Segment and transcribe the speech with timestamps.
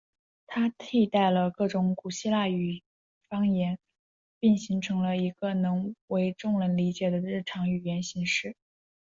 [0.47, 2.81] 它替代了各种古希腊语
[3.29, 3.77] 方言
[4.39, 8.55] 并形成了一个能为众人理解的日常语言形式。